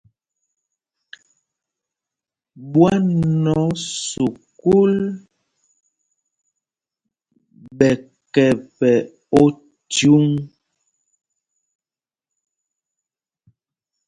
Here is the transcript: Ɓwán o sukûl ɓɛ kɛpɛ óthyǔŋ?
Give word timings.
Ɓwán 2.71 3.07
o 3.61 3.61
sukûl 4.07 4.93
ɓɛ 7.77 7.89
kɛpɛ 8.33 8.91
óthyǔŋ? 9.41 10.25